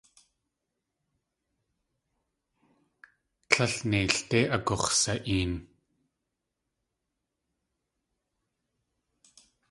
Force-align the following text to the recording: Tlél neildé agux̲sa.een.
Tlél 3.49 3.73
neildé 3.89 4.39
agux̲sa.een. 4.55 5.53